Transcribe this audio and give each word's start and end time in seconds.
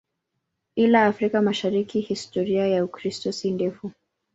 Ila 0.75 1.05
Afrika 1.05 1.41
Mashariki 1.41 2.01
historia 2.01 2.67
ya 2.67 2.85
Ukristo 2.85 3.31
si 3.31 3.51
ndefu. 3.51 3.91